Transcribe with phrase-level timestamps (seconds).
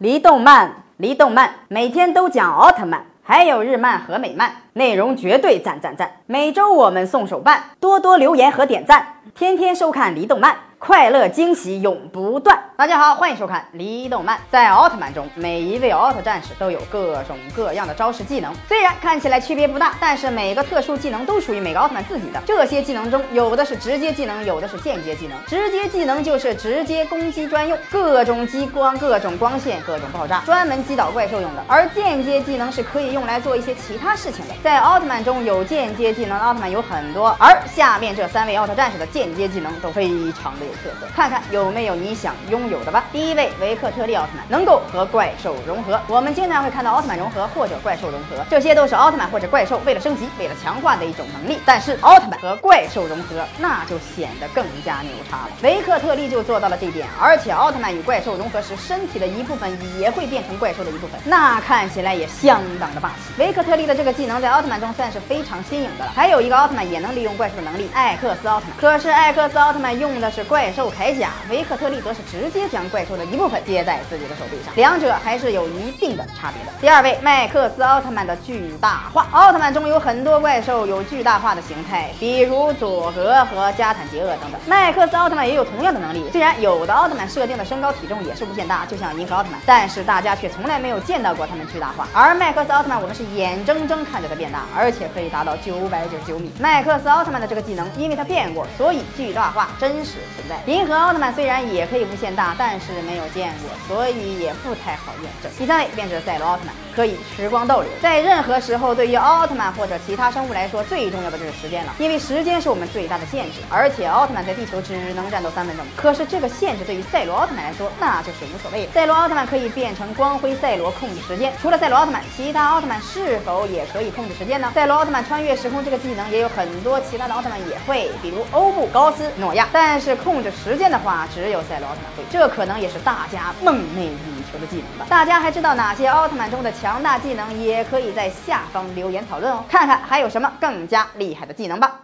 [0.00, 6.10] 离动漫，离动漫，每天都讲奥特曼，还有日漫和美漫，内容绝对赞赞赞。
[6.24, 10.56] 每周我们送手办，多多留言和点赞，天天收看离动漫。
[10.78, 12.58] 快乐惊喜永不断。
[12.80, 14.38] 大家好，欢迎收看《离动漫》。
[14.50, 22.42] 在奥特曼中，每一位奥特战士都有各种各样的招式技能，虽然看起来区别不大，但是每个特殊技能都属于每个奥特曼自己的。
[22.46, 25.36] 这些技能中，有的是直接技能，有的是间接技能。
[25.46, 31.62] 直接技能就是直接攻击专用，各种激光、各种光线、各种爆炸，专门击倒怪兽用的。
[31.68, 34.54] 而间接技能是可以用来做一些其他事情的。
[34.64, 40.72] 在奥特曼中有间接技能的奥特曼有很多，而下面这三位奥特战士的间接技能都非常的有。
[40.82, 43.04] 特色，看看有没有你想拥有的吧。
[43.12, 51.58] 第一位维克特利奥特曼能够和怪兽融合，我们经常会看到奥特曼融合或者怪兽融合，这些都是奥特曼或者怪兽为了升级、为了强化的一种能力。
[51.66, 55.50] 但是奥特曼和怪兽融合，那就显得更加牛叉了。
[55.62, 63.32] 维克特利就做到了这一点，而且奥特曼与怪兽融合时，身体的一部分也会变成怪兽的一部分，那看起来也相当的霸气。
[63.38, 66.12] 维克特利的这个技能在奥特曼中算是非常新颖的了。
[66.14, 68.76] 还有一个奥特曼也能利用怪兽的能力，艾克斯奥特曼。
[68.78, 70.44] 可是艾克斯奥特曼用的是。
[70.50, 76.72] 怪兽铠甲，维克特利则是直接将怪兽的一部分接在自己的手臂上，两者还是有一定的差别的。
[76.80, 79.26] 第二位，麦克斯奥特曼的巨大化。
[79.32, 84.60] 奥特曼中有很多怪兽有巨大化的形态，比如佐格和加坦杰厄等等。
[84.66, 86.24] 麦克斯奥特曼也有同样的能力。
[86.32, 92.08] 虽然有的奥特曼设定的身高体重也是无限大，就像银河奥特曼，但是大家却从来没有见到过他们巨大化。
[92.12, 96.52] 而麦克斯奥特曼，我们是眼睁睁看着它变大，而且可以达到九百九十九米。
[96.58, 100.60] 麦克斯奥特曼的这个技能，因为它变过，所以巨大化真实存在。
[100.66, 105.50] 银河奥特曼虽然也可以无限大，但是没有见过，所以也不太好验证。
[105.58, 113.60] 第三位便是赛罗奥特曼，可以时光倒流，在任何时候，对于奥特曼或者其他生物来说，最重要的就是时间了，因为时间是我们最大的限制。
[113.70, 118.86] 而且奥特曼在地球只能战斗三分钟，可是这个限制对于赛罗奥特曼来说，那就是无所谓。
[118.92, 124.70] 赛罗奥特曼可以变成光辉赛罗控制时间，除了赛罗奥特曼，其他奥特曼是否也可以控制时间呢？
[124.74, 130.50] 赛罗奥特曼穿越时空这个技能也有很多其他的奥特曼也会，比如欧布、高斯、诺亚，但是控制。
[130.50, 135.06] 时间的话，只有赛罗奥特曼会，这可能也是大家梦寐以我的技能吧。
[135.08, 137.50] 大家还知道哪些奥特曼中的强大技能？
[137.60, 142.00] 也可以在下方留言讨论哦，看看还有什么更加厉害的技能吧。